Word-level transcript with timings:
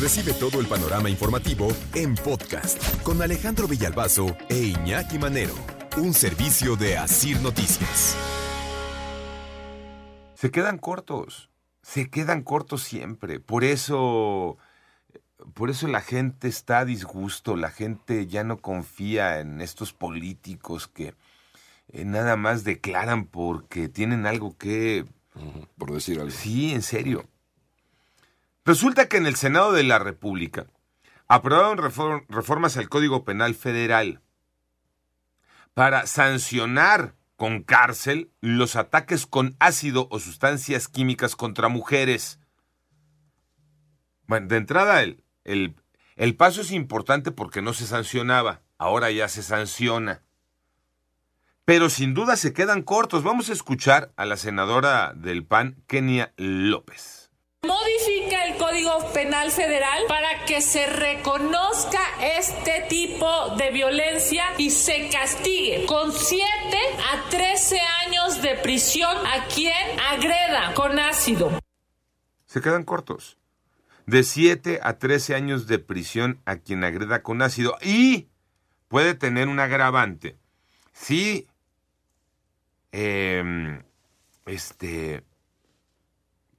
Recibe 0.00 0.32
todo 0.32 0.60
el 0.60 0.66
panorama 0.66 1.08
informativo 1.08 1.68
en 1.94 2.16
podcast 2.16 3.02
con 3.02 3.22
Alejandro 3.22 3.68
Villalbazo 3.68 4.36
e 4.48 4.58
Iñaki 4.58 5.20
Manero, 5.20 5.54
un 5.96 6.12
servicio 6.12 6.74
de 6.74 6.98
Asir 6.98 7.40
Noticias. 7.40 8.16
Se 10.34 10.50
quedan 10.50 10.78
cortos, 10.78 11.48
se 11.80 12.10
quedan 12.10 12.42
cortos 12.42 12.82
siempre. 12.82 13.38
Por 13.38 13.62
eso, 13.62 14.58
por 15.54 15.70
eso 15.70 15.86
la 15.86 16.00
gente 16.00 16.48
está 16.48 16.80
a 16.80 16.84
disgusto, 16.84 17.56
la 17.56 17.70
gente 17.70 18.26
ya 18.26 18.42
no 18.42 18.58
confía 18.58 19.38
en 19.38 19.60
estos 19.60 19.92
políticos 19.92 20.88
que 20.88 21.14
eh, 21.92 22.04
nada 22.04 22.36
más 22.36 22.64
declaran 22.64 23.26
porque 23.26 23.88
tienen 23.88 24.26
algo 24.26 24.58
que... 24.58 25.06
Por 25.78 25.92
decir 25.92 26.18
algo. 26.18 26.32
Sí, 26.32 26.72
en 26.72 26.82
serio. 26.82 27.28
Resulta 28.64 29.08
que 29.08 29.18
en 29.18 29.26
el 29.26 29.36
Senado 29.36 29.72
de 29.72 29.82
la 29.82 29.98
República 29.98 30.66
aprobaron 31.28 31.76
reform- 31.78 32.24
reformas 32.28 32.76
al 32.76 32.88
Código 32.88 33.24
Penal 33.24 33.54
Federal 33.54 34.22
para 35.74 36.06
sancionar 36.06 37.14
con 37.36 37.62
cárcel 37.62 38.30
los 38.40 38.76
ataques 38.76 39.26
con 39.26 39.56
ácido 39.58 40.08
o 40.10 40.18
sustancias 40.18 40.88
químicas 40.88 41.36
contra 41.36 41.68
mujeres. 41.68 42.38
Bueno, 44.26 44.46
de 44.46 44.56
entrada 44.56 45.02
el, 45.02 45.22
el, 45.44 45.76
el 46.16 46.36
paso 46.36 46.62
es 46.62 46.70
importante 46.70 47.32
porque 47.32 47.60
no 47.60 47.74
se 47.74 47.86
sancionaba, 47.86 48.62
ahora 48.78 49.10
ya 49.10 49.28
se 49.28 49.42
sanciona. 49.42 50.22
Pero 51.66 51.90
sin 51.90 52.14
duda 52.14 52.36
se 52.36 52.52
quedan 52.52 52.82
cortos. 52.82 53.22
Vamos 53.24 53.50
a 53.50 53.52
escuchar 53.54 54.12
a 54.16 54.24
la 54.26 54.36
senadora 54.36 55.12
del 55.14 55.44
PAN, 55.44 55.82
Kenia 55.86 56.32
López. 56.36 57.23
Modifica 57.64 58.44
el 58.44 58.56
Código 58.56 59.12
Penal 59.12 59.50
Federal 59.50 60.04
para 60.06 60.44
que 60.44 60.60
se 60.60 60.86
reconozca 60.86 62.00
este 62.20 62.84
tipo 62.88 63.56
de 63.56 63.70
violencia 63.70 64.44
y 64.58 64.70
se 64.70 65.08
castigue 65.08 65.86
con 65.86 66.12
7 66.12 66.46
a 67.12 67.30
13 67.30 67.80
años 68.06 68.42
de 68.42 68.56
prisión 68.56 69.16
a 69.26 69.46
quien 69.46 70.00
agreda 70.10 70.74
con 70.74 70.98
ácido. 70.98 71.58
Se 72.46 72.60
quedan 72.60 72.84
cortos. 72.84 73.38
De 74.06 74.22
7 74.22 74.80
a 74.82 74.98
13 74.98 75.34
años 75.34 75.66
de 75.66 75.78
prisión 75.78 76.42
a 76.44 76.56
quien 76.56 76.84
agreda 76.84 77.22
con 77.22 77.40
ácido. 77.40 77.78
Y 77.80 78.28
puede 78.88 79.14
tener 79.14 79.48
un 79.48 79.58
agravante. 79.58 80.36
Si 80.92 81.48
em, 82.92 83.82
este, 84.44 85.24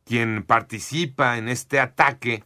quien 0.06 0.44
participa 0.44 1.38
en 1.38 1.50
este 1.50 1.80
ataque 1.80 2.44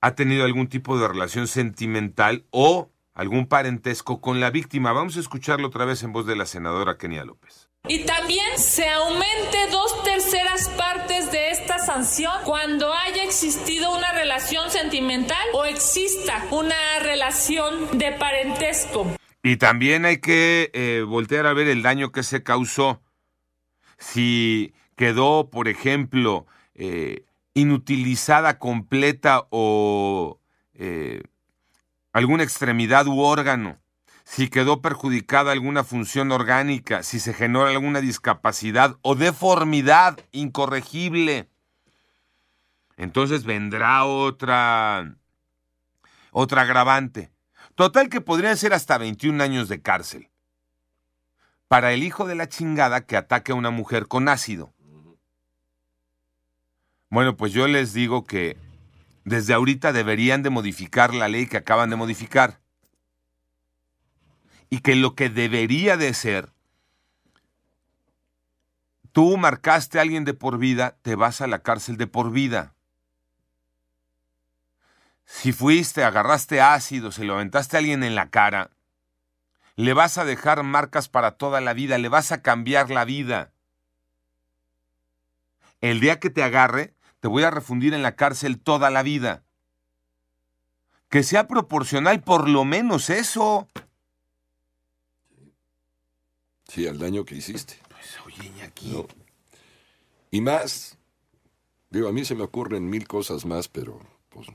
ha 0.00 0.14
tenido 0.14 0.44
algún 0.44 0.68
tipo 0.68 0.98
de 0.98 1.08
relación 1.08 1.48
sentimental 1.48 2.44
o 2.50 2.90
algún 3.14 3.46
parentesco 3.46 4.20
con 4.20 4.40
la 4.40 4.50
víctima. 4.50 4.92
Vamos 4.92 5.16
a 5.16 5.20
escucharlo 5.20 5.68
otra 5.68 5.84
vez 5.84 6.02
en 6.02 6.12
voz 6.12 6.26
de 6.26 6.36
la 6.36 6.46
senadora 6.46 6.98
Kenia 6.98 7.24
López. 7.24 7.68
Y 7.88 8.04
también 8.04 8.58
se 8.58 8.88
aumente 8.88 9.58
dos 9.70 10.04
terceras 10.04 10.68
partes 10.70 11.32
de 11.32 11.50
esta 11.50 11.78
sanción 11.78 12.32
cuando 12.44 12.92
haya 12.94 13.24
existido 13.24 13.96
una 13.96 14.12
relación 14.12 14.70
sentimental 14.70 15.44
o 15.52 15.64
exista 15.64 16.46
una 16.50 17.00
relación 17.00 17.98
de 17.98 18.12
parentesco. 18.12 19.16
Y 19.42 19.56
también 19.56 20.04
hay 20.04 20.18
que 20.18 20.70
eh, 20.74 21.04
voltear 21.06 21.46
a 21.46 21.52
ver 21.54 21.66
el 21.66 21.82
daño 21.82 22.12
que 22.12 22.22
se 22.22 22.44
causó. 22.44 23.02
Si 23.98 24.72
quedó, 24.96 25.50
por 25.50 25.68
ejemplo, 25.68 26.46
eh, 26.74 27.24
inutilizada 27.54 28.58
completa 28.58 29.46
o 29.50 30.38
eh, 30.74 31.22
alguna 32.12 32.42
extremidad 32.42 33.06
u 33.06 33.20
órgano, 33.20 33.78
si 34.24 34.48
quedó 34.48 34.80
perjudicada 34.80 35.52
alguna 35.52 35.84
función 35.84 36.32
orgánica, 36.32 37.02
si 37.02 37.20
se 37.20 37.34
generó 37.34 37.66
alguna 37.66 38.00
discapacidad 38.00 38.96
o 39.02 39.14
deformidad 39.14 40.18
incorregible, 40.30 41.48
entonces 42.96 43.44
vendrá 43.44 44.04
otra 44.04 45.16
otra 46.30 46.62
agravante. 46.62 47.30
Total 47.74 48.08
que 48.08 48.20
podrían 48.20 48.56
ser 48.56 48.74
hasta 48.74 48.98
21 48.98 49.42
años 49.42 49.68
de 49.68 49.80
cárcel. 49.80 50.30
Para 51.68 51.92
el 51.92 52.02
hijo 52.02 52.26
de 52.26 52.34
la 52.34 52.48
chingada 52.48 53.06
que 53.06 53.16
ataque 53.16 53.52
a 53.52 53.54
una 53.54 53.70
mujer 53.70 54.06
con 54.06 54.28
ácido. 54.28 54.72
Bueno, 57.12 57.36
pues 57.36 57.52
yo 57.52 57.68
les 57.68 57.92
digo 57.92 58.24
que 58.24 58.56
desde 59.24 59.52
ahorita 59.52 59.92
deberían 59.92 60.42
de 60.42 60.48
modificar 60.48 61.12
la 61.12 61.28
ley 61.28 61.46
que 61.46 61.58
acaban 61.58 61.90
de 61.90 61.96
modificar. 61.96 62.62
Y 64.70 64.78
que 64.78 64.96
lo 64.96 65.14
que 65.14 65.28
debería 65.28 65.98
de 65.98 66.14
ser, 66.14 66.54
tú 69.12 69.36
marcaste 69.36 69.98
a 69.98 70.00
alguien 70.00 70.24
de 70.24 70.32
por 70.32 70.56
vida, 70.56 70.96
te 71.02 71.14
vas 71.14 71.42
a 71.42 71.46
la 71.46 71.58
cárcel 71.58 71.98
de 71.98 72.06
por 72.06 72.32
vida. 72.32 72.72
Si 75.26 75.52
fuiste, 75.52 76.04
agarraste 76.04 76.62
ácido, 76.62 77.12
se 77.12 77.24
lo 77.24 77.34
aventaste 77.34 77.76
a 77.76 77.80
alguien 77.80 78.04
en 78.04 78.14
la 78.14 78.30
cara, 78.30 78.70
le 79.76 79.92
vas 79.92 80.16
a 80.16 80.24
dejar 80.24 80.62
marcas 80.62 81.10
para 81.10 81.32
toda 81.32 81.60
la 81.60 81.74
vida, 81.74 81.98
le 81.98 82.08
vas 82.08 82.32
a 82.32 82.40
cambiar 82.40 82.88
la 82.88 83.04
vida. 83.04 83.52
El 85.82 86.00
día 86.00 86.18
que 86.18 86.30
te 86.30 86.42
agarre, 86.42 86.94
te 87.22 87.28
voy 87.28 87.44
a 87.44 87.52
refundir 87.52 87.94
en 87.94 88.02
la 88.02 88.16
cárcel 88.16 88.58
toda 88.58 88.90
la 88.90 89.04
vida. 89.04 89.44
Que 91.08 91.22
sea 91.22 91.46
proporcional 91.46 92.20
por 92.20 92.48
lo 92.48 92.64
menos 92.64 93.10
eso. 93.10 93.68
Sí, 96.66 96.84
al 96.88 96.98
daño 96.98 97.24
que 97.24 97.36
hiciste. 97.36 97.78
Pues 97.88 98.18
oye, 98.26 98.48
Iñaki. 98.48 98.90
¿no? 98.90 99.06
Y 100.32 100.40
más. 100.40 100.98
Digo, 101.90 102.08
a 102.08 102.12
mí 102.12 102.24
se 102.24 102.34
me 102.34 102.42
ocurren 102.42 102.90
mil 102.90 103.06
cosas 103.06 103.44
más, 103.44 103.68
pero 103.68 104.00
pues 104.28 104.48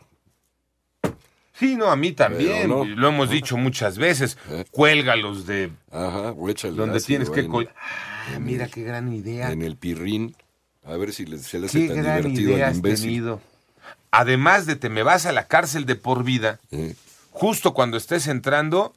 Sí, 1.53 1.77
no, 1.77 1.89
a 1.89 1.95
mí 1.95 2.11
también. 2.11 2.67
No. 2.67 2.83
Lo 2.83 3.07
hemos 3.07 3.29
dicho 3.29 3.55
muchas 3.55 3.97
veces. 3.97 4.37
¿Eh? 4.49 4.65
Cuélgalos 4.71 5.45
de 5.45 5.71
Ajá, 5.89 6.33
donde 6.33 6.99
tienes 6.99 7.29
que 7.29 7.47
Ah, 7.47 8.39
mira 8.39 8.67
qué 8.67 8.83
gran 8.83 9.13
idea. 9.13 9.53
En 9.53 9.61
el 9.61 9.77
pirrín. 9.77 10.35
A 10.87 10.97
ver 10.97 11.13
si 11.13 11.25
se 11.39 11.59
le 11.59 11.65
hace 11.67 11.79
Qué 11.81 11.87
tan 11.93 12.03
gran 12.03 12.17
divertido 12.17 12.51
idea 12.53 12.65
al 12.67 12.71
has 12.71 12.77
imbécil. 12.77 13.05
tenido. 13.07 13.41
Además 14.11 14.65
de 14.65 14.75
te 14.77 14.89
me 14.89 15.03
vas 15.03 15.25
a 15.25 15.31
la 15.31 15.47
cárcel 15.47 15.85
de 15.85 15.95
por 15.95 16.23
vida, 16.23 16.59
Eh, 16.71 16.95
justo 17.31 17.73
cuando 17.73 17.97
estés 17.97 18.27
entrando, 18.27 18.95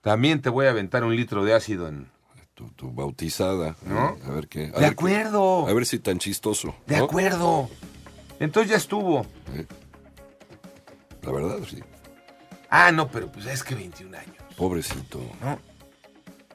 también 0.00 0.42
te 0.42 0.48
voy 0.50 0.66
a 0.66 0.70
aventar 0.70 1.04
un 1.04 1.14
litro 1.14 1.44
de 1.44 1.54
ácido 1.54 1.88
en... 1.88 2.08
tu, 2.54 2.68
tu 2.70 2.90
bautizada. 2.92 3.76
¿No? 3.86 4.10
eh, 4.16 4.22
A 4.26 4.30
ver 4.30 4.48
qué. 4.48 4.64
a 4.64 4.64
De 4.64 4.70
ver 4.72 4.80
qué- 4.80 4.86
acuerdo. 4.86 5.66
a 5.68 5.72
ver 5.72 5.86
si 5.86 5.98
tan 6.00 6.18
chistoso. 6.18 6.74
De 6.86 6.98
¿no? 6.98 7.04
acuerdo. 7.04 7.70
Entonces 8.40 8.70
ya 8.70 8.76
estuvo. 8.76 9.24
La 11.22 11.30
verdad, 11.32 11.58
sí. 11.68 11.78
Ah, 12.68 12.90
no, 12.90 13.08
pero 13.08 13.30
pues 13.30 13.46
es 13.46 13.62
que 13.62 13.74
21 13.74 14.16
años. 14.18 14.36
Pobrecito. 14.56 15.20
¿no? 15.40 15.58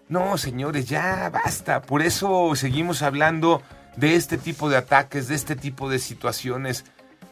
No, 0.10 0.38
señores, 0.38 0.88
ya 0.90 1.30
basta. 1.30 1.82
Por 1.82 2.02
eso 2.02 2.54
seguimos 2.56 3.02
hablando 3.02 3.62
de 3.98 4.16
este 4.16 4.38
tipo 4.38 4.70
de 4.70 4.78
ataques, 4.78 5.28
de 5.28 5.36
este 5.36 5.56
tipo 5.58 5.90
de 5.90 6.00
situaciones. 6.00 6.86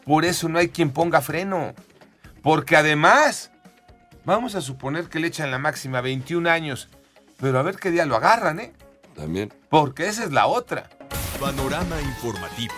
Por 0.03 0.25
eso 0.25 0.49
no 0.49 0.59
hay 0.59 0.69
quien 0.69 0.91
ponga 0.91 1.21
freno. 1.21 1.73
Porque 2.41 2.75
además, 2.75 3.51
vamos 4.25 4.55
a 4.55 4.61
suponer 4.61 5.05
que 5.05 5.19
le 5.19 5.27
echan 5.27 5.51
la 5.51 5.59
máxima 5.59 6.01
21 6.01 6.49
años. 6.49 6.89
Pero 7.39 7.59
a 7.59 7.63
ver 7.63 7.77
qué 7.77 7.91
día 7.91 8.05
lo 8.05 8.15
agarran, 8.15 8.59
¿eh? 8.59 8.73
También. 9.15 9.53
Porque 9.69 10.07
esa 10.07 10.23
es 10.23 10.31
la 10.31 10.47
otra. 10.47 10.89
Panorama 11.39 12.01
informativo. 12.01 12.73